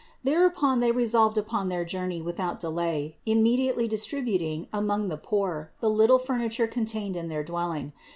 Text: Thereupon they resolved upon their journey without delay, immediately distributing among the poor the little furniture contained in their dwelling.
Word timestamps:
Thereupon 0.23 0.79
they 0.79 0.91
resolved 0.91 1.37
upon 1.37 1.69
their 1.69 1.85
journey 1.85 2.23
without 2.23 2.59
delay, 2.59 3.17
immediately 3.27 3.87
distributing 3.87 4.67
among 4.73 5.09
the 5.09 5.15
poor 5.17 5.73
the 5.79 5.91
little 5.91 6.17
furniture 6.17 6.65
contained 6.65 7.15
in 7.15 7.27
their 7.27 7.43
dwelling. 7.43 7.93